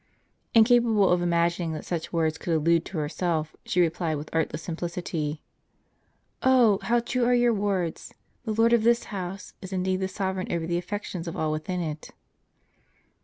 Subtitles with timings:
[0.55, 5.43] Incapable of imagining that such words could allude to herself, she replied, with artless simplicity:"
[6.41, 8.11] Oh, how true are your words!
[8.43, 11.81] the Lord of this house is indeed the sovereign over the affections of all within
[11.81, 12.09] it."